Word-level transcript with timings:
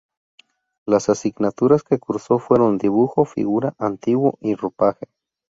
Las 0.87 1.09
asignaturas 1.09 1.83
que 1.83 1.99
cursó 1.99 2.39
fueron 2.39 2.79
Dibujo, 2.79 3.23
Figura, 3.23 3.75
Antiguo 3.77 4.35
y 4.41 4.55
Ropaje. 4.55 5.05